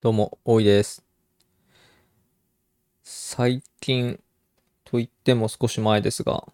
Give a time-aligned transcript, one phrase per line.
[0.00, 1.04] どうも、大井です。
[3.02, 4.20] 最近
[4.84, 6.46] と言っても少し前ですが、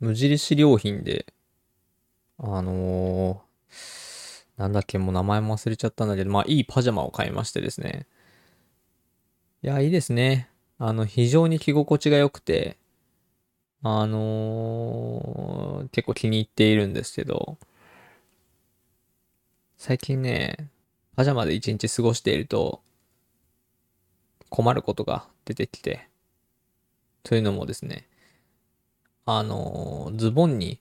[0.00, 1.32] 無印良品で、
[2.38, 8.06] あのーなんだっけ、もう名前も忘れちゃったんだけど、まあいいパジャマを買いましてですね。
[9.62, 10.48] いや、いいですね。
[10.78, 12.76] あの、非常に着心地が良くて、
[13.82, 17.56] あのー結構気に入っているんですけど、
[19.78, 20.68] 最近ね、
[21.18, 22.80] パジャマで一日過ごしていると
[24.50, 26.08] 困ることが出てきて、
[27.24, 28.06] というのもですね、
[29.26, 30.78] あのズボンに、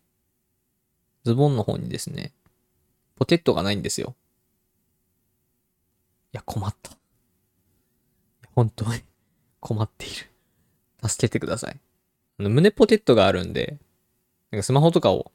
[1.24, 2.34] ズボンの方にですね、
[3.16, 4.16] ポケットがないんですよ。
[6.34, 6.92] いや、困った。
[8.54, 9.02] 本当に
[9.60, 10.30] 困っている。
[11.04, 11.80] 助けてください。
[12.38, 13.80] あの、胸ポケットがあるんで、
[14.52, 15.32] なんかスマホとかを、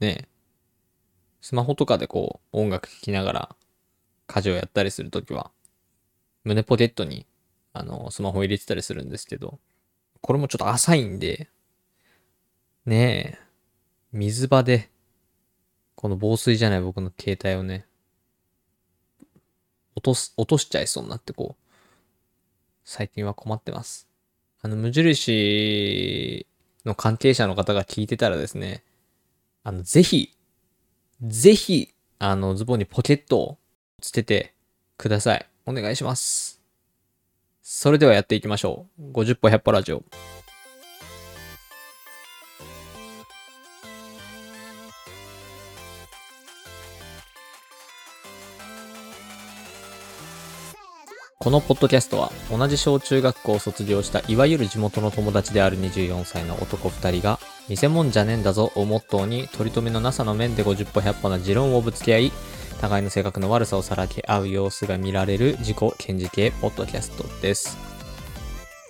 [0.00, 0.28] ね、
[1.40, 3.56] スマホとかでこう、音楽聴きながら、
[4.28, 5.50] 家事をやったりするときは、
[6.44, 7.26] 胸ポケットに、
[7.72, 9.58] あの、スマホ入れてたりするんですけど、
[10.20, 11.48] これもちょっと浅いんで、
[12.86, 13.48] ねえ、
[14.12, 14.90] 水場で、
[15.94, 17.86] この防水じゃない僕の携帯をね、
[19.96, 21.64] 落とす、落としちゃいそうになってこう、
[22.84, 24.08] 最近は困ってます。
[24.60, 26.46] あの、無印
[26.84, 28.84] の関係者の方が聞いてたらですね、
[29.64, 30.36] あの、ぜひ、
[31.22, 33.58] ぜひ、あの、ズボンにポケットを
[34.00, 34.54] つけて
[34.96, 35.46] ください。
[35.66, 36.60] お願いします。
[37.62, 39.12] それではやっていきましょう。
[39.12, 40.02] 50歩100歩ラジオ。
[51.40, 62.32] このポッドキャストは同じ小中学校を卒業したいわゆる地元の友達である24歳の男2人が偽物じゃねえんだぞをモットーに取り留めのなさの面で50歩100歩な持論をぶつけ合い
[62.78, 67.76] 互いの性格の悪さをさらけ合う様子が見られる自己顕示系ポッドキャストです。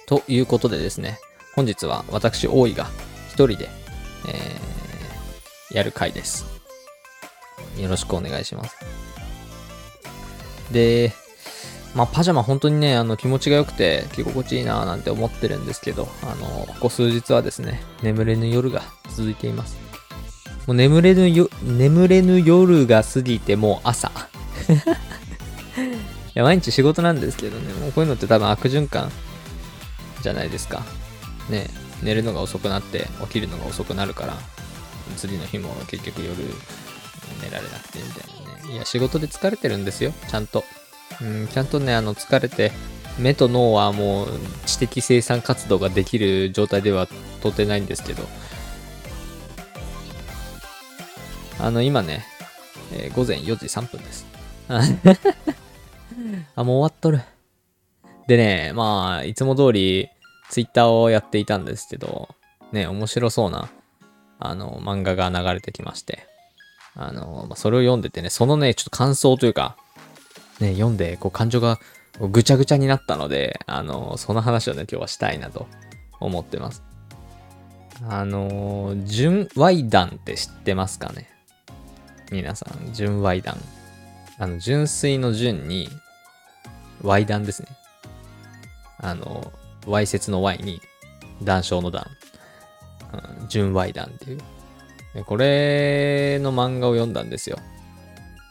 [0.07, 1.19] ということでですね、
[1.55, 2.87] 本日は私大井が
[3.29, 3.69] 一人で、
[4.29, 6.47] えー、やる回です。
[7.79, 8.77] よろしくお願いします。
[10.73, 11.13] で、
[11.95, 19.88] まあ、パジャマ本当にね、あの、気持ちが良くて、着心地いいなぁなんて思ってるんですけど、あの、ここ数日はですね、眠れぬ夜が続いています。
[20.69, 24.13] もう眠れぬよ、眠れぬ夜が過ぎてもう朝。
[24.69, 25.81] い
[26.35, 29.11] や、毎日仕事なんですけどね、もうこういうのって多分悪循環
[30.23, 30.85] じゃないですか。
[31.49, 31.71] ね、
[32.03, 34.37] 寝るのが遅くなって起きるのが遅くなるから、
[35.17, 36.37] 次の日も結局夜
[37.43, 38.75] 寝られなくてみたいなね。
[38.75, 40.65] いや、仕事で疲れてるんですよ、ちゃんと。
[41.23, 42.73] うん、ちゃんとね、あの、疲れて、
[43.19, 44.29] 目と脳はもう
[44.67, 47.09] 知的生産活動ができる状態では
[47.41, 48.29] 到底ないんですけど、
[51.61, 52.25] あの、今ね、
[52.93, 54.27] えー午前4時3分です。
[56.57, 57.23] あ、もう終わっとる。
[58.27, 60.09] でね、まあ、いつも通り、
[60.51, 62.29] ツイッターをやっていたんですけど、
[62.73, 63.69] ね、面白そうな、
[64.39, 66.27] あの、漫画が流れてきまして、
[66.95, 69.77] あの、まあ、それを読んでてね、そのね、ちょっと感想というか、
[70.61, 71.79] ね、読んで、こう、感情が
[72.21, 75.67] ぐちゃぐちゃになったので、あの、その話をね、今日はしたいなと
[76.21, 76.83] 思ってます。
[78.09, 81.29] あの、純愛談って知ってますかね？
[82.31, 83.57] 皆さん、純愛談。
[84.39, 85.89] あの、純粋の純に、
[87.05, 87.69] 愛談ですね。
[88.99, 89.53] あの、
[89.87, 90.81] わいせつの Y に、
[91.43, 92.07] 談笑の談。
[93.13, 95.25] うん純愛談っていう。
[95.25, 97.59] これの漫画を読んだんですよ。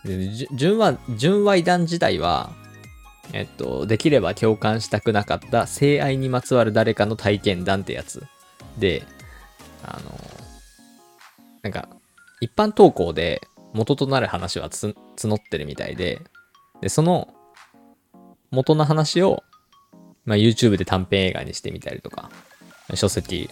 [0.04, 2.52] で純愛純愛談自体は、
[3.34, 8.24] えっと、できれば共感したくなかった性愛にまつわる誰かの体験談ってやつ
[8.80, 9.04] で、
[9.84, 10.20] あの、
[11.62, 11.90] なんか、
[12.40, 13.42] 一般投稿で
[13.78, 16.20] 元となる話は募ってるみたいで、
[16.82, 17.30] で、その
[18.50, 19.44] 元の話を、
[20.26, 22.32] まあ、YouTube で短編映画にしてみたりとか、
[22.96, 23.50] 書籍、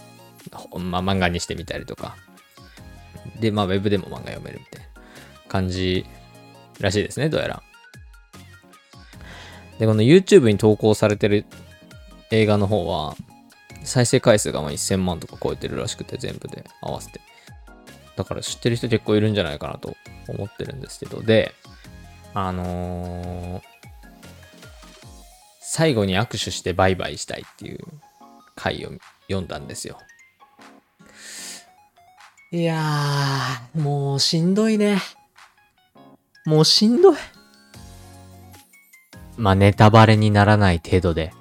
[0.78, 2.16] まあ、漫画にしてみたりとか、
[3.40, 4.88] で、まあ、ウェブでも漫画読めるみたいな
[5.48, 6.04] 感じ
[6.80, 7.62] らしいですね、どうやら。
[9.78, 11.44] で、この YouTube に投稿されてる
[12.32, 13.14] 映画の方は、
[13.84, 17.20] 再生回数がまあ1000万とか超えてるらしくて、全部で合わせて。
[18.16, 19.94] だから知ってる人結構いるんじゃないかなと
[20.32, 21.54] 思ってるんですけど、で、
[22.34, 23.76] あのー
[25.68, 27.80] 最後に握手してバイバイしたいっていう
[28.54, 28.92] 回を
[29.28, 29.98] 読んだんですよ。
[32.50, 34.98] いやー、もうしんどいね。
[36.46, 37.16] もうしんどい。
[39.36, 41.34] まあ、ネタバレにならない程度で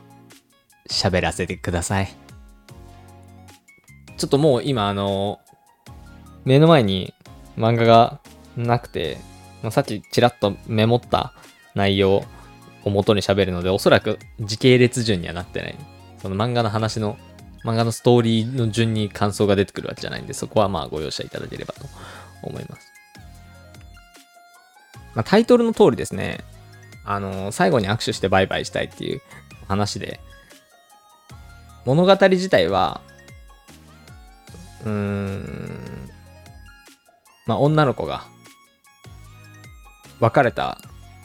[0.90, 2.10] 喋らせてください。
[4.18, 5.40] ちょっともう今あの、
[6.44, 7.14] 目の前に
[7.58, 8.20] 漫画が
[8.57, 9.18] なくて、
[9.62, 11.34] まあ、さっきちらっとメモった
[11.74, 12.24] 内容
[12.84, 15.75] を元に喋るので、おそらく時系列順にはなってない。
[16.22, 17.18] その漫画の話の、
[17.63, 21.88] 漫画のストーリーの順に感想が出てくるわけじゃないんで、そこはまあご容赦いただければと
[22.44, 22.92] 思います。
[25.16, 26.40] まあ、タイトルの通りですね、
[27.06, 29.22] あのー、最後に握手してバイバイしたいっていう
[29.68, 30.19] 話で、
[31.86, 33.01] 物語自体は、
[34.84, 36.10] うーん、
[37.46, 38.25] まあ、女の子が、
[40.20, 40.80] 別れた、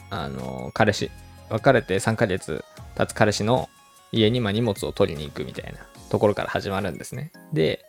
[0.09, 1.11] あの、彼氏、
[1.49, 2.63] 別れて3ヶ月
[2.95, 3.69] 経つ彼氏の
[4.11, 5.79] 家に、ま荷物を取りに行くみたいな
[6.09, 7.31] ところから始まるんですね。
[7.53, 7.85] で、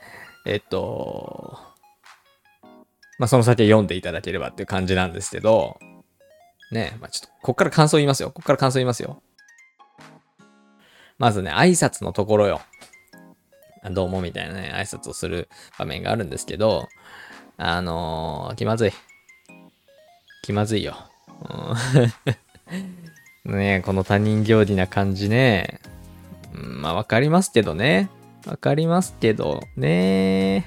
[0.46, 1.58] えっと、
[3.18, 5.78] まあ、その先読んでいただければっていう感じなんですけど、
[6.70, 8.30] ね、まあ、ちょっと、こっから感想言いますよ。
[8.30, 9.22] こっから感想言いますよ。
[11.18, 12.60] まずね、挨拶のところよ。
[13.90, 15.48] どうもみたいなね、挨拶をする
[15.78, 16.88] 場面があるんですけど、
[17.56, 18.92] あのー、気まずい。
[20.42, 20.96] 気まずいよ。
[23.44, 25.80] ねこの他人行儀な感じね。
[26.52, 28.10] まあわかりますけどね。
[28.46, 30.66] わかりますけどね。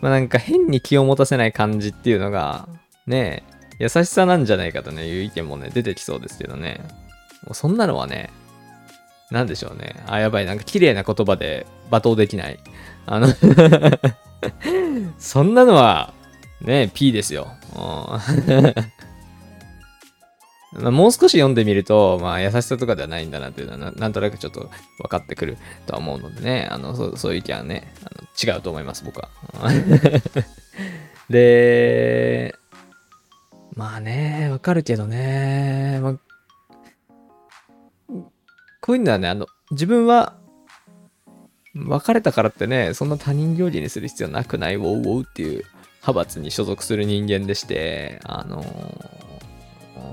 [0.00, 2.68] まあなんか変に気を持たせない感じっていうのが、
[3.06, 3.42] ね
[3.78, 6.80] 優しさなんじゃないかとね、いう意見もね、出てきそうですけどね。
[7.44, 8.30] もうそんなのはね、
[9.30, 10.02] なんでしょうね。
[10.06, 12.58] あ、やばい、なんか綺麗な言葉で罵倒できない。
[13.04, 13.28] あの
[15.18, 16.14] そんなのは、
[16.62, 17.48] ねえ、P ですよ。
[20.72, 24.68] まあ、もう少し読んでみると、まあ、優しさとかではないんだなっていうのはなんとなくちょっと
[24.98, 25.56] 分かってくる
[25.86, 29.28] とは思うのでね、あのそそういう意見はねあの、違うと思います、僕は。
[31.30, 32.54] で、
[33.74, 36.14] まあね、わかるけどね、まあ、
[38.80, 40.36] こういうのはね、あの、自分は
[41.74, 45.64] 別れたからってね、そんな他人行儀にする必要なくない、ウォウウォウっていう
[46.06, 48.62] 派閥に所属する人間でして、あの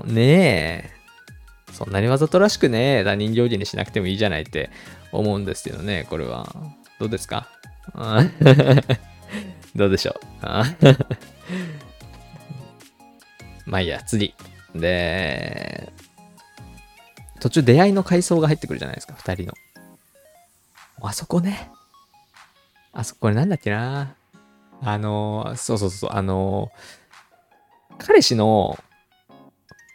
[0.06, 0.90] ー、ねえ、
[1.72, 4.70] そんなにわざとらしくねえ、他人行儀にしなくてもいいじゃないって
[5.12, 6.52] 思うんですけどね、これは。
[6.98, 7.48] どうですか？
[9.76, 10.12] どうでしょ
[10.42, 10.46] う？
[13.70, 14.34] まあいいや、次。
[14.74, 15.92] で、
[17.40, 19.52] 途中出会いの階層が入ってくるじゃないですか、二人の。
[21.02, 21.70] あそこね。
[22.92, 24.14] あそこ、これなんだっけな？
[24.84, 28.78] あのー、そうそうそう、あのー、彼氏の、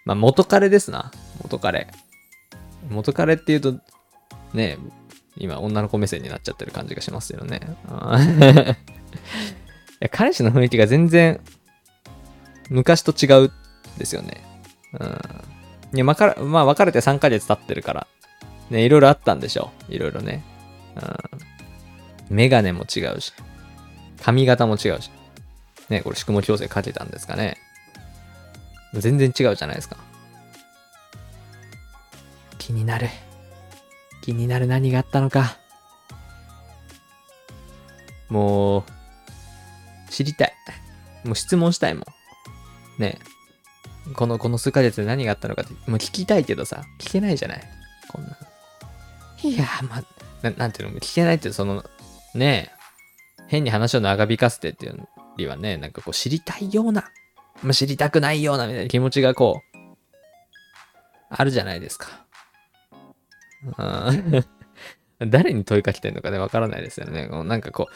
[0.06, 1.12] まあ、元彼ですな。
[1.42, 1.88] 元彼。
[2.90, 3.76] 元彼っていうと、
[4.54, 4.78] ね、
[5.38, 7.62] 今女の子目線になっちゃってる感じがしますよね。
[10.02, 11.40] いや 彼氏の雰囲気が全然
[12.70, 13.52] 昔と違うん
[13.98, 14.42] ですよね。
[15.00, 15.96] うん。
[15.96, 18.08] いや、まか、まあ、別れて3ヶ月経ってるから、
[18.70, 19.94] ね、いろいろあったんでしょう。
[19.94, 20.44] いろいろね。
[20.96, 22.36] うん。
[22.36, 23.34] メガネも違うし、
[24.22, 25.12] 髪型も違うし。
[25.90, 27.58] ね、これ宿毛矯正かけたんですかね。
[28.94, 29.98] 全然違うじゃないですか。
[32.58, 33.10] 気になる。
[34.22, 35.58] 気になる何があったのか。
[38.30, 38.84] もう、
[40.12, 40.54] 知りたい。
[41.24, 42.04] もう質問したいもん。
[43.00, 43.20] ね
[44.16, 47.64] この、この数ヶ月で何があったのかって、もう聞きたいけどさ、聞けないじゃない。
[48.10, 48.38] こんな。
[49.42, 50.04] いやまあ、
[50.42, 51.84] ななんていうの、聞けないってその、
[52.34, 52.79] ねえ、
[53.50, 57.12] 変に話を長引かせてっていうよりはね、なんかこう知りたいような、
[57.74, 59.78] 知りたくないようなみたいな気持ちがこう、
[61.30, 62.26] あるじゃないですか。
[65.20, 67.28] 誰に問いかけてんのかね、わからないですよね。
[67.28, 67.88] なんかこ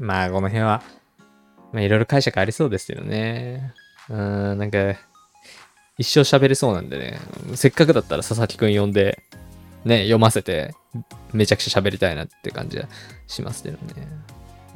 [0.00, 0.82] う、まあ、この辺は、
[1.72, 3.74] まあ、いろいろ解釈ありそうですよね。
[4.08, 4.96] うん、なんか、
[5.98, 7.20] 一生喋れそうなんでね、
[7.54, 9.22] せっかくだったら佐々木くん呼んで、
[9.84, 10.74] ね、読ませて、
[11.32, 12.88] めちゃくちゃ喋りたいなって感じは
[13.26, 14.08] しますけどね。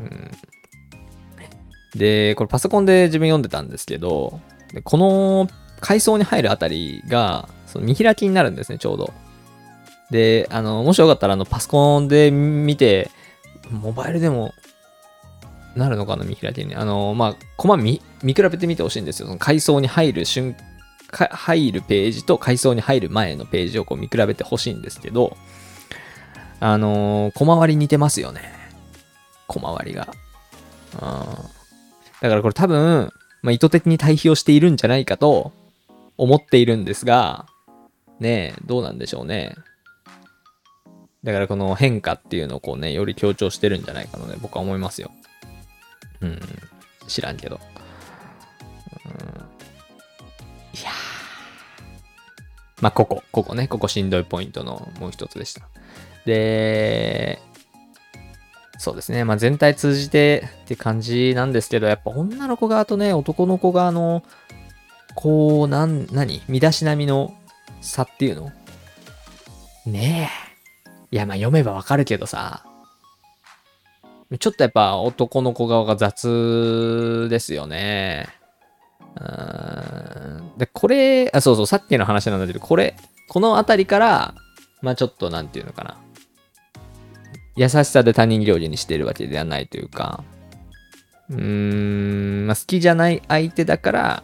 [0.00, 0.30] うん。
[1.98, 4.40] で、これパソコンで自分読んでたんですけど、
[4.84, 5.48] この
[5.80, 9.12] 階層に入るあたりが、その見開きになるんですね、ちょうど。
[10.10, 13.10] で、あの、もしよかったら、あの、パソコンで見て、
[13.70, 14.54] モバイルでも
[15.76, 16.74] なるのかな、見開きに。
[16.74, 19.26] あの、まあ、コマ見、見比べてみてほしいんですよ。
[19.26, 20.56] その階層に入る瞬
[21.10, 25.36] 入るページと階層に入る前のページをこう見比べてほしいんですけど、
[26.60, 28.52] あのー、小回り似てますよね。
[29.46, 30.08] 小回りが。
[30.94, 31.00] うん。
[32.20, 33.12] だからこれ多分、
[33.42, 35.52] まあ、意図的に対比をしているんじゃないかと
[36.16, 37.46] 思っているんですが、
[38.20, 39.54] ねえ、どうなんでしょうね。
[41.24, 45.10] だからこの変化っていうのをこうね、より強調してるんじゃないかなね、僕は思いますよ。
[46.20, 46.40] うん。
[47.06, 47.60] 知らんけど。
[49.06, 49.47] うん
[50.74, 50.90] いや
[52.80, 55.62] まあ、ここ、ここね、ここしんどいポイントのもう一つでした。
[56.26, 57.40] で、
[58.78, 59.24] そうですね。
[59.24, 64.22] まあ、全体通じてって感じなんですけど、やっぱ女の子側とね、男の子側の、
[65.16, 66.42] こう、なん、何？
[66.46, 67.34] 身だしなみの
[67.80, 68.52] 差っていうの？
[69.86, 70.30] ね
[71.10, 71.16] え。
[71.16, 72.64] いや、まあ読めばわかるけどさ。
[74.38, 78.28] ちょっとやっぱ男の子側が雑ですよね。
[80.56, 82.96] で、これ、あ、そうそう、さっきの話なんだけど、これ、
[83.28, 84.34] この辺りから、
[84.82, 85.96] まあちょっとなんていうのかな。
[87.56, 90.22] 優しさで他人行儀にしてるわけではないというか、
[91.30, 94.22] うーん、まあ好きじゃない相手だから、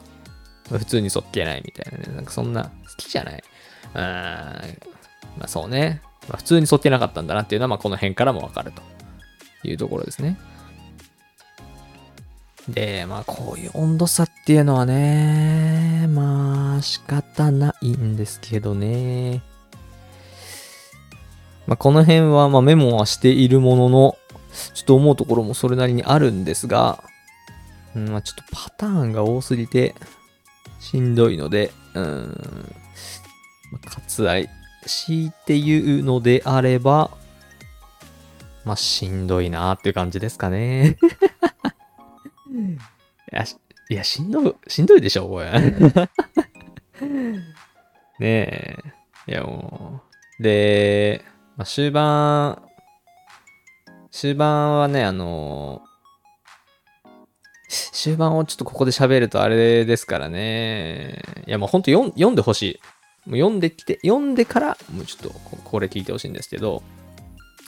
[0.70, 2.14] 普通にそっけないみたいなね。
[2.14, 3.44] なんかそんな、好きじゃない。
[3.94, 4.02] うーん、
[5.38, 6.00] まあそうね。
[6.28, 8.82] まあ、普通にそっけなかったんだなっていうのは、まあこの辺からもわかると
[9.68, 10.38] いうところですね。
[12.68, 19.42] で、まあこういう温度差っていうのはね、まあ仕方ないんですけどね。
[21.66, 24.16] まあこの辺はまあメモはしているものの、
[24.74, 27.02] ちょっと思うところもそれなりにあるんですが、
[27.94, 29.94] うん、まあちょっとパターンが多すぎて
[30.80, 32.74] しんどいので、うん、
[33.84, 34.48] 割愛
[34.86, 37.10] 強いて言うのであれば、
[38.64, 40.96] まあしんどいなーっていう感じですかね。
[43.34, 43.44] いや、
[43.90, 45.50] いや、しんどい、しんどいでしょ、これ。
[48.20, 48.78] ねえ。
[49.26, 50.02] いや、も
[50.38, 50.42] う。
[50.42, 51.24] で、
[51.56, 52.62] まあ、終盤、
[54.12, 55.82] 終盤はね、あの
[57.68, 61.20] 終盤をちょっとここで喋るとあれですからね。
[61.46, 62.62] いや、もうほんと読んでほし
[63.26, 63.28] い。
[63.30, 66.82] もう読んできて、読んでから、もうちょっとこれ聞いてほしいんですけど、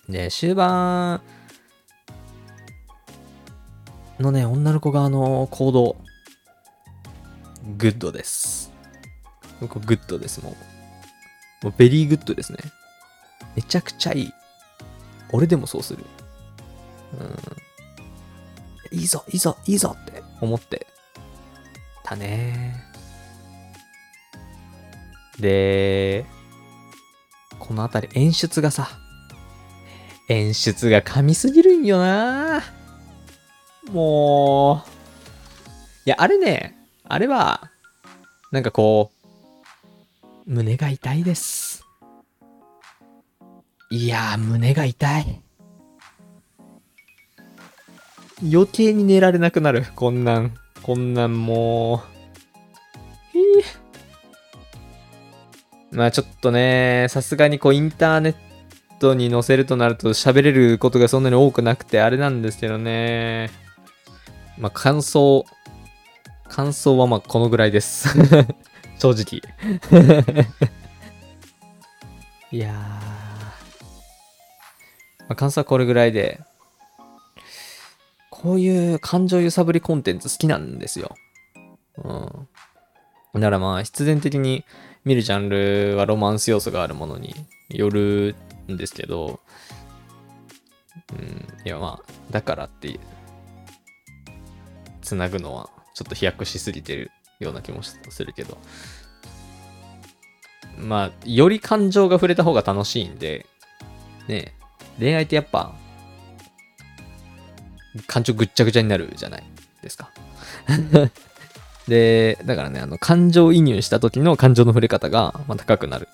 [0.08, 1.20] で、終盤、
[4.22, 5.96] のね、女の子側の行動、
[7.76, 8.72] グッドです。
[9.60, 10.56] グッドです、も
[11.62, 11.66] う。
[11.66, 12.58] もう very good ですね。
[13.54, 14.32] めちゃくちゃいい。
[15.32, 16.04] 俺でもそうする。
[18.92, 18.98] うん。
[18.98, 20.86] いいぞ、いいぞ、いいぞって思って
[22.04, 22.84] たね。
[25.38, 26.24] で、
[27.58, 28.88] このあたり演出がさ、
[30.28, 32.75] 演出が神すぎるんよなぁ
[33.92, 34.90] もう、
[36.06, 37.70] いや、あれね、あれは、
[38.52, 41.84] なんかこう、胸が痛いです。
[43.90, 45.42] いや、胸が痛い。
[48.42, 49.86] 余計に寝られなくなる。
[49.94, 50.54] こんなん。
[50.82, 51.98] こんなんもう。
[53.32, 53.40] ひ
[55.90, 58.34] まあちょっとね、さすがにこうインターネッ
[58.98, 63.50] トに載せるとなると喋れることがそんなに多くなくてあれなんですけどね。
[64.58, 65.44] まあ、感想、
[66.48, 68.08] 感想はまあこのぐらいです。
[68.98, 69.42] 正直。
[72.52, 72.74] いやー、
[75.20, 76.40] まあ、感想はこれぐらいで、
[78.30, 81.14] こういう感情揺さぶりコンテンツ好きなんですよ。
[81.98, 83.40] うん。
[83.40, 84.64] だからまあ必然的に
[85.04, 87.34] 見るジャンルはロマンス要素があるものに
[87.68, 88.34] よる
[88.70, 89.40] んですけど、
[91.12, 92.98] うん、いやまあ、だからって
[95.06, 98.58] つなぐのはちょっと飛躍しすぎてるような気もするけど。
[100.78, 103.46] まあ、より感情が触れた方が楽しいんで、
[104.28, 104.52] ね
[104.98, 105.74] 恋愛ってやっぱ、
[108.06, 109.44] 感情ぐっちゃぐちゃになるじゃない
[109.80, 110.10] ですか。
[111.88, 116.08] で、だからね、あの、感情移入した時の感情の触れ方が、まあ、高くなる。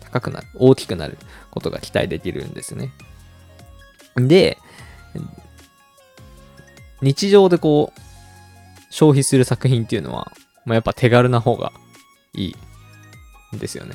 [0.00, 0.46] 高くなる。
[0.54, 1.18] 大きくなる
[1.50, 2.92] ことが期待できるんですね。
[4.16, 4.58] で、
[7.02, 8.05] 日常でこう、
[8.96, 10.32] 消費する作品っていうのは、
[10.64, 11.70] まあ、やっぱ手軽な方が
[12.32, 12.56] いい
[13.54, 13.94] んですよね。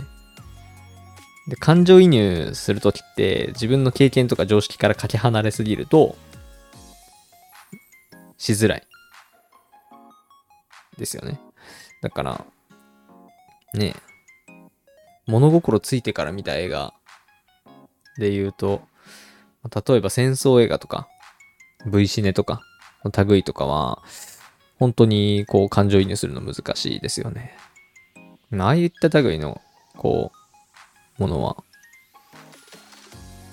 [1.47, 6.15] で、感情移入するときって自分の経験とか常識からかけ離れすぎると、
[8.37, 8.87] しづらい。
[10.99, 11.41] ですよね。
[12.03, 12.45] だから、
[13.73, 13.95] ね
[15.25, 16.93] 物心ついてから見た映画
[18.19, 18.83] で言うと、
[19.63, 21.07] 例えば戦争映画とか、
[21.87, 22.61] V シネとか
[23.25, 24.03] 類とかは、
[24.81, 27.55] 本当にこう感情移入するの難しいですよね。
[28.51, 29.61] ああいった類の、
[29.95, 30.31] こ
[31.19, 31.63] う、ものは、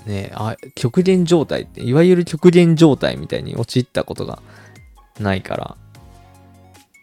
[0.07, 4.41] ねあ、極限状態って、いわゆる極限状態みたいに陥ったことが
[5.21, 5.77] ないから、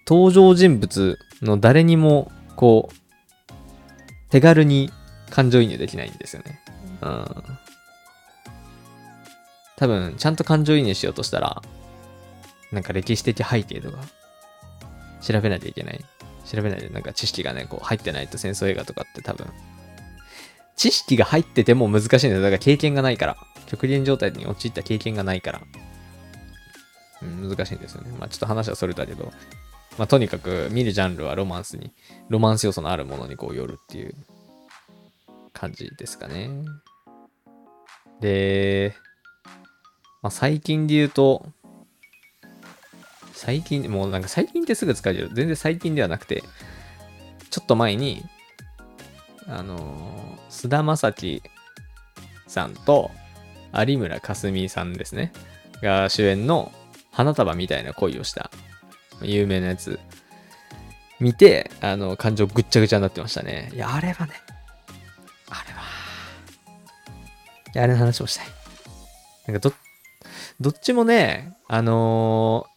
[0.07, 3.53] 登場人物の誰にも、こう、
[4.31, 4.89] 手軽に
[5.29, 6.59] 感情移入できないんですよね。
[7.03, 7.25] うん。
[9.75, 11.61] 多分、ちゃんと感情移入しようとしたら、
[12.71, 13.99] なんか歴史的背景とか、
[15.21, 16.03] 調べないといけない。
[16.45, 19.47] 調べないと、なんか知識がね、こう入ってないと戦争映画とかって多分、
[20.75, 22.41] 知識が入ってても難しいんだよ。
[22.41, 23.37] だから経験がないから。
[23.65, 25.61] 極限状態に陥った経験がないから。
[27.21, 28.11] うん、難しいんですよね。
[28.19, 29.31] まあちょっと話はそれだけど。
[29.97, 31.91] まあ、とにかく見るジャンルはロマンスに、
[32.27, 34.13] ロマンス要素のあるものにこう寄るっていう
[35.53, 36.49] 感じですかね。
[38.19, 38.93] で、
[40.21, 41.45] まあ、最近で言うと、
[43.35, 46.41] 最近、もうなんか最近ってすぐ使える全然最近ではなくて、
[47.49, 48.23] ちょっと前に、
[49.47, 51.43] あの菅、田将暉
[52.47, 53.11] さんと
[53.73, 55.33] 有村架純さんですね。
[55.81, 56.71] が主演の
[57.11, 58.49] 花束みたいな恋をした
[59.21, 59.99] 有名なやつ
[61.19, 63.69] 見て、あの、感情ぐっちゃぐちゃになってましたね。
[63.73, 64.33] いや、あれはね、
[65.49, 65.81] あれは、
[67.73, 68.47] いや、あれの話をしたい。
[69.47, 69.73] なんかど、
[70.59, 72.74] どっちもね、あのー、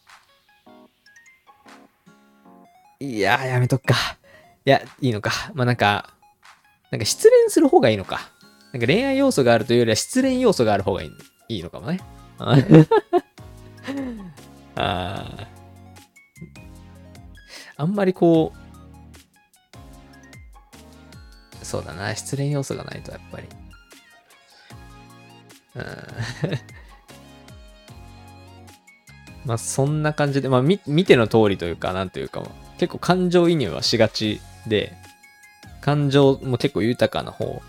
[2.99, 3.95] いや、やめとくか。
[4.65, 5.31] いや、いいのか。
[5.53, 6.13] まあ、なんか、
[6.91, 8.31] なんか失恋する方がいいのか。
[8.73, 11.11] なんか恋愛要素があるというよりは失恋要素がある方がいい
[11.49, 11.99] いいのかもね。
[14.75, 15.47] あ
[17.77, 18.53] あんまりこ
[21.61, 23.47] う、そうだな、失恋要素がないとやっぱり。
[25.75, 25.85] うん
[29.45, 34.93] まあそんな感じで、まあ見見ての通りというか、なんというかも、結構感情移入はしがちで、
[35.81, 37.61] 感情も結構豊かな方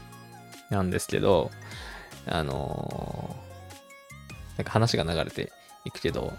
[0.71, 1.51] なんですけど、
[2.27, 5.53] あのー、なんか話が流れて
[5.85, 6.33] いくけど、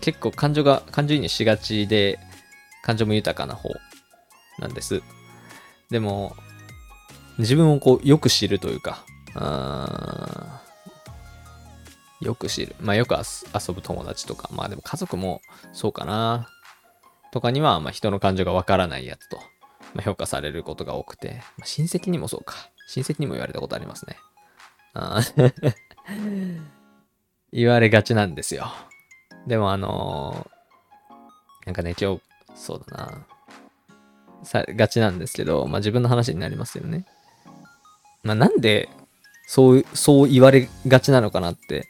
[0.00, 2.18] 結構感情が、感情移入しがちで、
[2.82, 3.70] 感情も豊かな方
[4.58, 5.02] なんです。
[5.90, 6.34] でも、
[7.38, 9.04] 自分をこう、よく知るというか、
[12.20, 12.74] よく知る。
[12.80, 16.48] まあよく遊ぶ友達とか、まあでも家族もそうかな。
[17.36, 19.36] とかには、まあ人の感情がわからないやつと、
[19.92, 22.70] まあ、評価されることが多くて、まあ、親戚にもそうか。
[22.88, 24.16] 親戚にも言われたことありますね。
[24.94, 25.20] あ
[27.52, 28.72] 言われがちなんですよ。
[29.46, 32.22] でもあのー、なんかね、今日、
[32.54, 33.26] そうだな。
[34.42, 37.04] さ、がちなんですけど、まあ自分の話になりますよね。
[38.22, 38.88] まあなんで、
[39.46, 41.86] そう、そう言われがちなのかなって。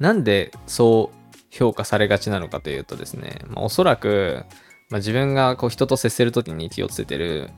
[0.00, 1.17] なんでそう
[1.58, 4.44] 評価されがちなのかというとですね、まあ、おそらく、
[4.90, 7.50] まあ、自分がこう人と接するときに気をつけてる、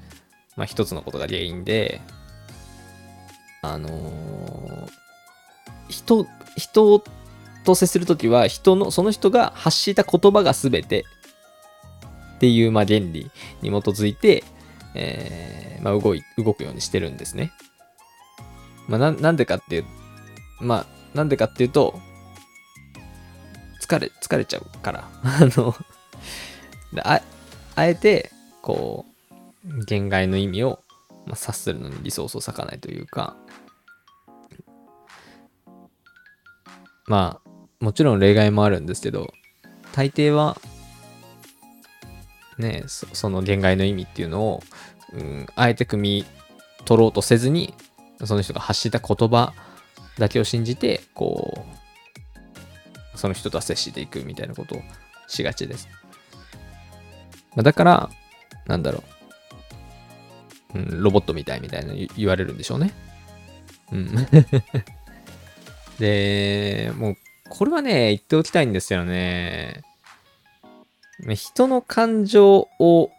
[0.56, 2.00] まあ、一つのことが原因で、
[3.62, 4.88] あのー、
[5.90, 7.04] 人、人
[7.64, 11.04] と接するときは、人の、その人が発した言葉が全て
[12.36, 14.44] っていう、まあ、原理に基づいて、
[14.94, 17.52] えー、まあ、動い、動くようにしてるんですね。
[18.88, 19.84] まあ、な、なんでかっていう、
[20.58, 22.00] まあ、なんでかっていうと、
[23.90, 25.08] 疲れ、疲れちゃうから。
[25.24, 25.74] あの
[27.02, 27.20] あ、
[27.74, 28.30] あえて、
[28.62, 29.04] こ
[29.64, 30.80] う、限界の意味を、
[31.26, 33.36] まあ、察するのにリソースを割かないというか、
[37.06, 37.50] まあ、
[37.80, 39.32] もちろん例外もあるんですけど、
[39.92, 40.56] 大抵は、
[42.58, 44.62] ねそ、その限界の意味っていうのを、
[45.14, 46.24] うん、あえて汲み
[46.84, 47.74] 取ろうとせずに、
[48.24, 49.52] その人が発した言葉
[50.18, 51.79] だけを信じて、こう、
[53.20, 54.82] その人とは接していくみたいなことを
[55.28, 55.90] しがちです。
[57.54, 58.10] まだから、
[58.66, 59.04] なんだろ
[60.74, 62.94] う、うん、ロボットみたいみたいな言われるんでしょうね。
[63.92, 64.08] うん。
[66.00, 67.16] で、もう
[67.50, 69.82] これはね、言っておきたいんですよね。
[71.28, 73.10] 人の感情を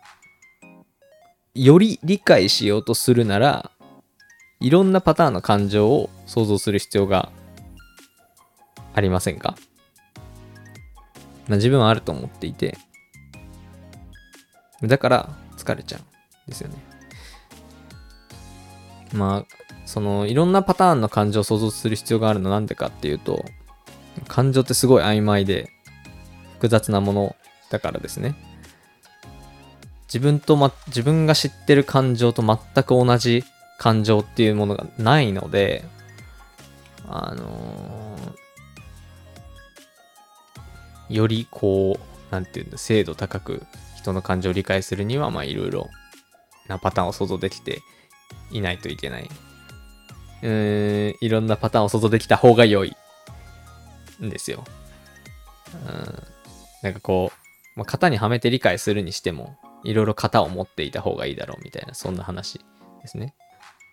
[1.53, 3.69] より理解しようとするなら、
[4.59, 7.31] いろんなパターンの感情を想像する必要が
[8.95, 9.55] ありませんか、
[11.51, 12.77] まあ、自分はあると思っていて、
[14.81, 16.05] だから疲れちゃうん
[16.47, 16.75] ですよね。
[19.11, 23.43] まあ、そのいろんなパターンの感情を想像する必要があるのなんでかっていうと、
[24.29, 25.69] 感情ってすごい曖昧で
[26.53, 27.35] 複雑なもの
[27.69, 28.33] だからですね。
[30.05, 33.43] 自分とま、自分が知ってる感情と全く同じ
[33.77, 35.83] 感情っていうものがないので、
[37.09, 38.00] あのー、
[41.11, 43.63] よりこう、なんていうんだ、精度高く
[43.97, 45.89] 人の感情を理解するには、まあいろいろ
[46.67, 47.81] なパターンを想像できて
[48.51, 49.29] いないといけない。
[50.43, 52.95] うーん、いろんなパターンを想像できた方が良い
[54.23, 54.63] んですよ。
[55.73, 56.23] うん。
[56.81, 62.59] なんかこう、まあ、型にはめて理解するにしても、いろいろ型を持っていた方がいいだろうみたいな、そんな話
[63.01, 63.35] ですね。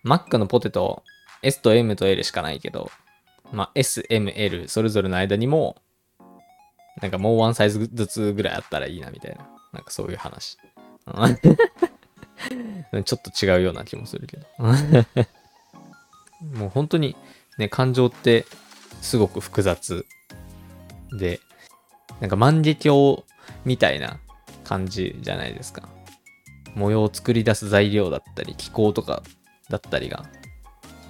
[0.05, 1.03] Mac のポテト、
[1.43, 2.91] S と M と L しかないけど、
[3.53, 5.77] まあ、S、M、L、それぞれの間にも、
[7.01, 10.59] なんかもうワンサイズずつぐらいあったらいいなみたいな、なんかそういう話。
[13.05, 14.47] ちょっと違うような気もするけど。
[16.59, 17.17] もう本当に
[17.59, 18.47] ね、感情って
[19.01, 20.07] すごく複雑
[21.19, 21.41] で、
[22.21, 23.25] なんか万華鏡
[23.65, 24.19] みたいな
[24.65, 25.89] 感じじゃないですか。
[26.75, 29.23] 模様を作り出す材料だったり、気候とか
[29.69, 30.25] だったりが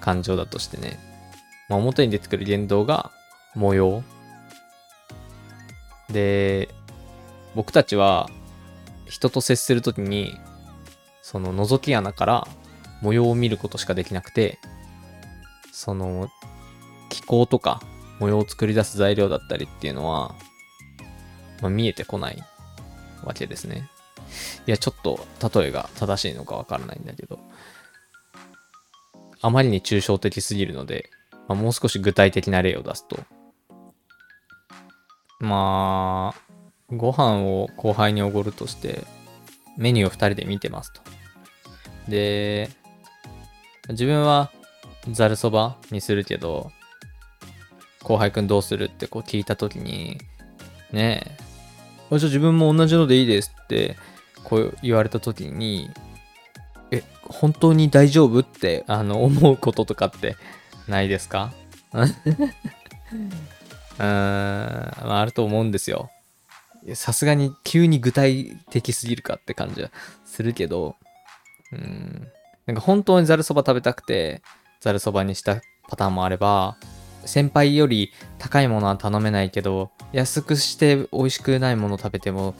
[0.00, 0.98] 感情だとしてね。
[1.68, 3.10] まあ、表に出てくる言動が
[3.54, 4.02] 模様。
[6.10, 6.68] で、
[7.54, 8.28] 僕たちは
[9.06, 10.34] 人と接するときに、
[11.22, 12.48] その覗き穴から
[13.02, 14.58] 模様を見ることしかできなくて、
[15.72, 16.28] その
[17.08, 17.80] 気候とか
[18.18, 20.34] 模様を作り出す材料だったりっていうのは、
[21.60, 22.42] まあ、見えてこない
[23.24, 23.88] わけですね。
[24.66, 25.26] いや、ちょっと
[25.60, 27.38] 例えが正しいのかわからないんだけど、
[29.40, 31.10] あまりに抽象的すぎるので、
[31.46, 33.18] まあ、もう少し具体的な例を出すと、
[35.40, 36.40] まあ、
[36.94, 39.04] ご飯を後輩におごるとして、
[39.76, 41.00] メニューを2人で見てますと。
[42.08, 42.70] で、
[43.90, 44.50] 自分は
[45.10, 46.72] ざるそばにするけど、
[48.02, 50.18] 後輩くんどうするってこう聞いたときに、
[50.92, 51.22] ね
[52.10, 53.96] え、じゃあ自分も同じのでいいですって
[54.44, 55.90] こう言われたときに、
[56.90, 58.40] え、本当に大丈夫？
[58.40, 60.36] ってあの思うこととかって
[60.88, 61.52] ないですか？
[63.98, 66.10] うん、あ、あると思うんですよ。
[66.94, 69.90] さすがに急に具体的すぎるかって感じは
[70.24, 70.96] するけど、
[71.72, 72.28] うん、
[72.66, 74.42] なんか本当にざるそば食べたくて、
[74.80, 76.76] ざるそばにしたパターンもあれば、
[77.24, 82.54] 先輩より高いものは頼めないけど、安くして美味しくないもの食べても、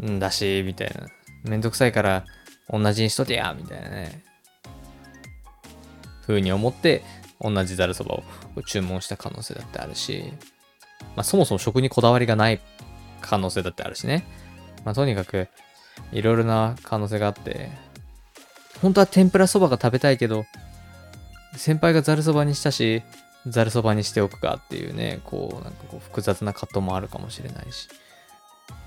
[0.00, 1.08] んだし、みたいな。
[1.44, 2.24] めんどくさいから
[2.70, 4.24] 同じにしとけや、みたいなね。
[6.26, 7.02] 風に思って、
[7.40, 8.16] 同じざるそば
[8.56, 10.32] を注文した可能性だってあるし、
[11.16, 12.60] まあそもそも食にこだわりがない
[13.20, 14.26] 可能性だってあるしね。
[14.84, 15.48] まあとにかく、
[16.12, 17.70] いろいろな可能性があって、
[18.80, 20.44] 本当は天ぷらそばが食べたいけど、
[21.56, 23.02] 先輩がざるそばにしたし、
[23.46, 27.88] ざるそばにしておくかっていうね、こう、なんかこう複雑な葛藤もあるかもしれないし。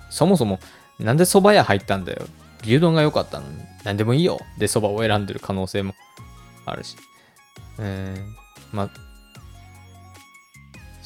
[0.09, 0.59] そもそも、
[0.99, 2.25] なんで蕎麦屋入ったんだよ。
[2.63, 4.39] 牛丼が良かったのに、なんでもいいよ。
[4.57, 5.93] で、蕎麦を選んでる可能性も
[6.65, 6.95] あるし。
[7.79, 8.89] えー、まあ、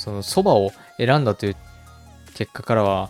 [0.05, 1.55] その蕎麦を選んだという
[2.35, 3.09] 結果からは、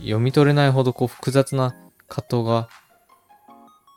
[0.00, 1.76] 読み取れないほどこう複雑な
[2.08, 2.68] 葛藤が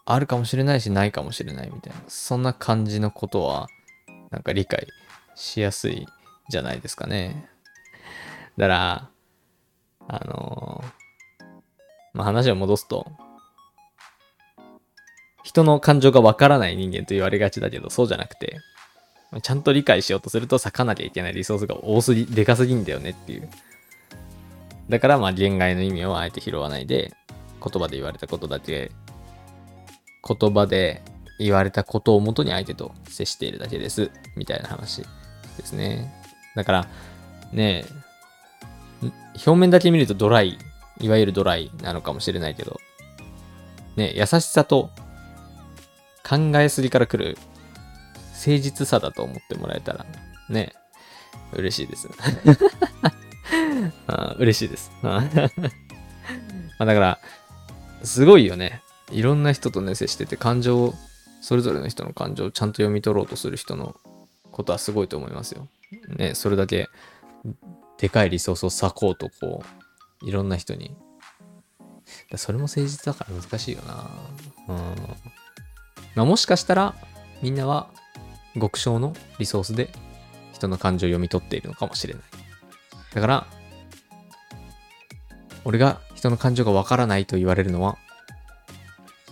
[0.05, 3.69] あるかもしれないし、ないかもしれないみたいな、そんな感じのことは、
[4.29, 4.86] なんか理解
[5.33, 6.05] しやすい
[6.47, 7.49] じゃないですかね。
[8.55, 9.09] だから、
[10.07, 11.45] あのー、
[12.13, 13.07] まあ、話を戻すと、
[15.43, 18.59] 人の感情がわからない人間と言われがちだけど、そうじゃなくて、
[19.41, 23.50] ちゃんと理解しようとすると割かなきゃいけないリソースが多すぎ、でかすぎんだよねっていう。
[24.89, 27.13] だからまあ言外の意味をあえて拾わないで、
[27.63, 28.91] 言葉で言われたことだけ
[30.28, 31.02] 言葉で
[31.39, 34.12] 言われたことをもとに相手と接しているだけです。
[34.36, 35.02] みたいな話
[35.58, 36.13] ですね。
[36.56, 36.88] だから、
[37.52, 37.86] ね
[39.36, 40.58] 表面だけ見るとドライ、
[41.00, 42.80] いわゆるドライなのかもしれないけど、
[43.96, 44.89] ね優しさと
[46.28, 47.38] 考えすぎから来る
[48.34, 50.06] 誠実さだと思ってもらえたら、
[50.50, 50.74] ね、
[51.54, 52.10] 嬉しいです。
[54.08, 54.91] あ嬉しいです。
[55.02, 55.24] ま
[56.80, 57.19] あだから、
[58.04, 58.82] すごいよね。
[59.12, 60.93] いろんな人とね、接してて、感情
[61.41, 63.98] それぞれの人の感情をちゃんと読み取ろうとする人の
[64.52, 65.67] ことはすごいと思いますよ。
[66.08, 66.88] ね、それだけ
[67.98, 69.63] でかいリソースを割こうと、こ
[70.22, 70.96] う、いろんな人に。
[72.32, 74.10] だそれも誠実だから難しいよな。
[74.69, 74.78] うん。
[76.15, 76.96] まあ、もしかしたら、
[77.41, 77.89] みんなは
[78.59, 79.89] 極小のリソースで
[80.53, 82.23] 人の感情を読み取っているのかもしれない。
[83.13, 83.47] だから、
[85.65, 87.97] 俺が人の感情がわからないと言われるのは、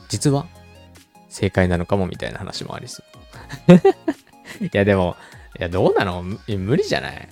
[0.10, 0.46] 実は
[1.30, 3.04] 正解なのかもみたいな話もありそ
[3.70, 4.66] う。
[4.66, 5.16] いやでも、
[5.60, 6.24] いやどうなの？
[6.24, 7.30] 無理じゃない？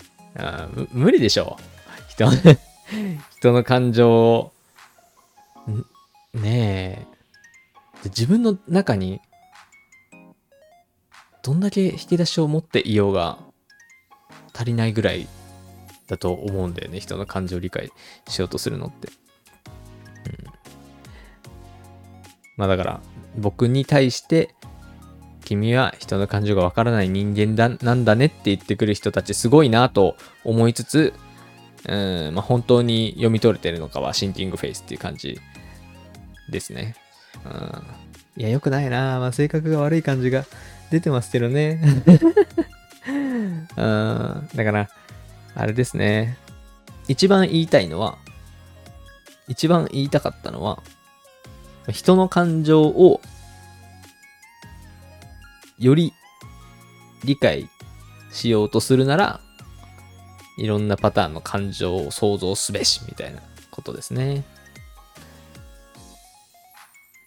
[0.91, 1.58] 無理でしょ
[2.10, 2.30] 人、
[3.38, 4.54] 人の感情を、
[6.34, 7.06] ね
[8.04, 9.21] え、自分の中に
[11.43, 13.39] どんだけ引き出しを持っていようが
[14.54, 15.28] 足りないぐらい
[16.08, 16.99] だと思うんだよね。
[16.99, 17.91] 人の感情を理解
[18.28, 19.08] しようとするのって。
[19.08, 20.60] うん
[22.60, 23.02] まあだから、
[23.38, 24.54] 僕に対して、
[25.45, 31.13] 君は人の感情がわからない人間だなんだねって言ってくる人たちすごいなと思いつつ、
[31.88, 31.95] う
[32.32, 35.39] ん、まあ本当に読み取れてるのかはシンキングフェイスっていう感じ
[36.52, 36.95] ですね。
[37.45, 40.43] うん、いや、よくないなまあ性格が悪い感じが
[40.91, 41.82] 出てますけどね。
[43.78, 44.89] うん、だから、
[45.56, 46.38] あれですね。
[47.08, 48.17] 一番言いたいのは、
[49.47, 50.82] 一番言いたかったのは、
[51.91, 53.19] 人の感情を
[55.80, 56.13] より
[57.23, 57.67] 理解
[58.32, 59.39] しようとするなら、
[60.58, 64.43] いろんなパターンの感情を想像すべし、みたいなことですね。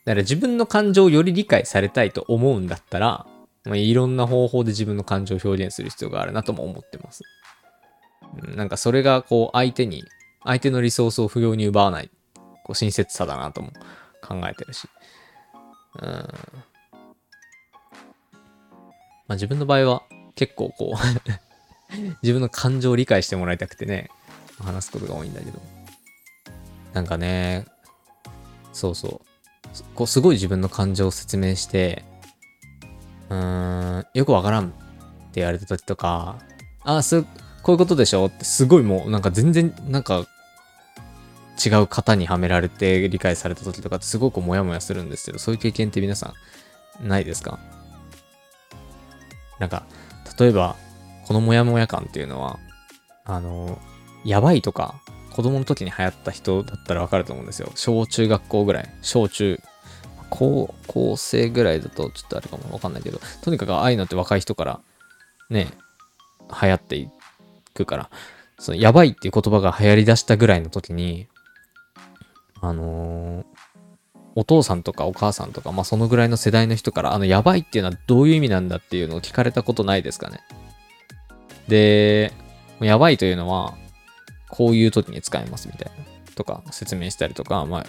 [0.05, 3.27] だから自分の感情をより理解されたいと思うんだったら、
[3.65, 7.23] まあ、いろんな方法で自分の感情を表現する必要があるなとも思ってます。
[8.57, 10.05] なんかそれがこう相手に、
[10.45, 12.11] 相手のリソースを不要に奪わない、
[12.65, 13.73] こう親切さだなとも
[14.23, 14.89] 考えてるし。
[16.01, 16.09] うん。
[16.09, 16.25] ま
[19.29, 20.03] あ自分の場合は
[20.35, 24.11] 結構こう 自分の感情を理解してもらいたくてね、
[24.59, 25.61] 話すことが多いんだけど。
[26.95, 27.67] なんかね、
[28.73, 29.21] そうそう。
[29.95, 32.05] こうすごい自分の感情を説明して、
[33.33, 34.77] うーん、よくわからんって
[35.37, 36.39] 言われた時とか、
[36.85, 37.29] あ、す、こ
[37.69, 40.27] ういうことでしょってすごいもうなんか全然なんか
[41.65, 46.35] 違う型にはめられて理解された時とかってすごくモヤモヤするんですけど、そういう経験って皆さ
[47.03, 47.59] んないですか？
[49.59, 49.85] なんか、
[50.39, 50.77] 例えば、
[51.27, 52.59] このモヤモヤ感っていうのは、
[53.25, 53.79] あの、
[54.25, 57.71] やばいとか、子供の時に流行った人だったらわかると思うんですよ。
[57.77, 58.89] 小中学校ぐらい。
[59.03, 59.61] 小中、
[60.35, 64.81] 高校生ぐらいだとちょっとあれかもわかんないけど、とにかくああいうのって若い人から
[65.51, 65.69] ね、
[66.63, 67.11] 流行ってい
[67.75, 68.11] くから、
[68.59, 71.29] そのやばいっていう言葉が流行り出したぐらいの時に、
[72.63, 73.45] あのー、
[74.35, 80.41] お父さんとかお母さんとか、まあそのぐらいの世代の人から、あのやばいっていうのはどういう意味なんだっていうのを聞かれたことないですかね。
[81.69, 82.33] で、
[82.81, 83.75] やばいというのは、
[84.49, 86.05] こういう時に使えますみたいな。
[86.35, 87.87] とか説明したりとか、まあ、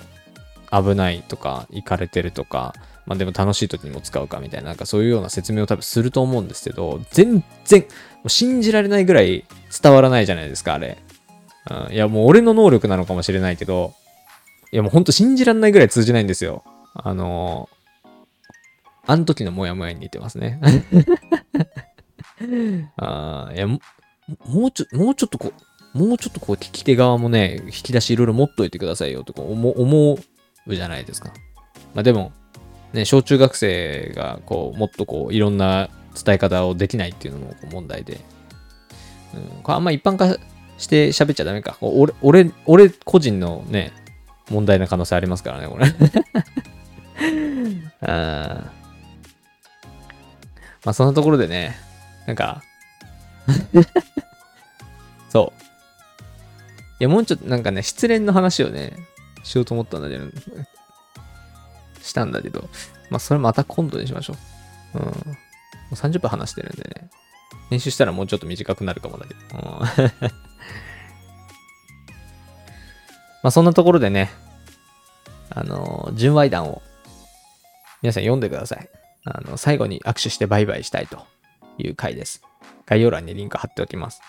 [0.73, 2.73] 危ないとか、行かれてるとか、
[3.05, 7.85] まあでも楽しい時にも使うかみたいな、なんかそういうような説明を多分すると思うんですけど、全然、
[8.27, 9.45] 信じられないぐらい
[9.81, 10.97] 伝わらないじゃないですか、あれ。
[11.69, 13.93] うん、いや、もう俺の能力なのかもしれないけど、
[14.71, 16.63] いやもうほんと信じられないぐらい通じないんですよ。
[16.95, 18.09] あのー、
[19.05, 20.59] あの時のモヤモヤに似てますね。
[22.97, 23.79] あいやも、
[24.47, 25.53] もうちょ、もうちょっとこ
[25.93, 30.17] う、もうちょっとこう聞き手側もね、引き出しいろいろ持っといてくださいよとか思思う
[30.67, 31.33] じゃないですか。
[31.93, 32.31] まあでも、
[32.93, 35.89] ね、小中学生がこう、もっとこう、いろんな
[36.23, 38.19] 伝え方をできないっていうのも問題で、
[39.33, 40.37] うん、これあんま一般化
[40.77, 41.77] して喋っちゃダメか。
[41.81, 43.91] 俺、俺、俺個人のね、
[44.49, 45.85] 問題な可能性ありますからね、これ
[48.01, 48.71] あ
[50.83, 51.75] まあそんなところでね、
[52.27, 52.61] なんか
[55.29, 55.63] そう。
[56.99, 58.93] いや、もうちょっとなんかね、失恋の話をね、
[59.43, 60.25] しようと思ったんだけど、
[62.01, 62.69] したんだけど、
[63.09, 64.35] まあそれまた今度にしましょ
[64.95, 64.99] う。
[64.99, 65.05] うん。
[65.05, 65.11] も
[65.91, 67.09] う30分話してるんでね。
[67.69, 69.39] 編集したらもうちょっと短くなるかもだけど。
[69.53, 69.87] うん、ま
[73.43, 74.31] あそんなところでね、
[75.49, 76.81] あの、純愛談を
[78.01, 78.89] 皆さん読んでください。
[79.25, 81.25] あの、最後に握手してバイバイしたいと
[81.77, 82.41] いう回です。
[82.85, 84.21] 概要欄にリンク貼っておきます。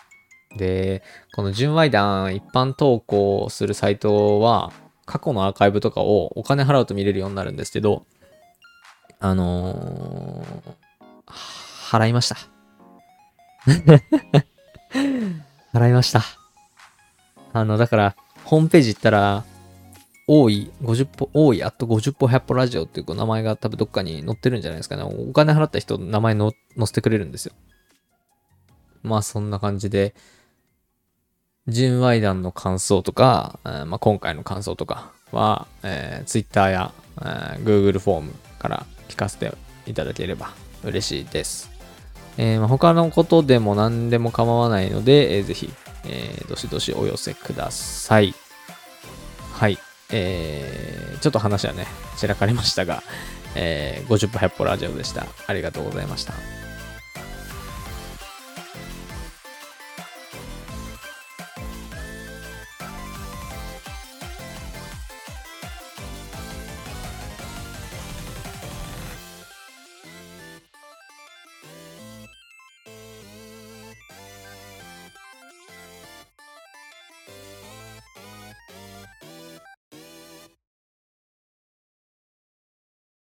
[0.56, 1.02] で、
[1.34, 4.72] この純愛談一般投稿するサイトは、
[5.06, 8.06] 過去のアーカイブとかをお金払うと見れるようになるんですけど、
[9.20, 11.32] あのー、
[11.90, 12.36] 払いました。
[15.72, 16.22] 払いました。
[17.52, 19.44] あの、だから、ホームページ行ったら、
[20.26, 25.02] 多い、50歩、多い、あと50歩100歩ラジオっていう名前が多分どっかに載ってるんじゃないですかね。
[25.02, 27.52] お金払った人の名前の載せてくれるんですよ。
[29.02, 30.14] まあそんな感じで、
[31.66, 39.52] 純愛談の感想とか、まあ、今回の感想とかは、えー、Twitter や、えー、Google フォームから聞かせて
[39.86, 40.52] いただければ
[40.84, 41.70] 嬉しいです。
[42.36, 45.72] えーまあ、他のことでも何でも構わないので、えー、ぜひ、
[46.04, 48.34] えー、どしどしお寄せください。
[49.52, 49.78] はい。
[50.10, 53.02] えー、ちょっと話はね、散らかりましたが、
[53.54, 55.26] えー、50歩100歩ラジオでした。
[55.46, 56.63] ありがとうございました。